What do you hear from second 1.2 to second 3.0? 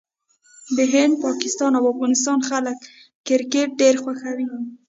پاکستان او افغانستان خلک